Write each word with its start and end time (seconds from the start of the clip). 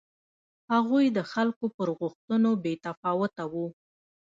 هغوی 0.73 1.05
د 1.11 1.19
خلکو 1.31 1.65
پر 1.77 1.87
غوښتنو 1.99 2.51
بې 2.63 2.73
تفاوته 2.85 3.43
و. 3.51 3.53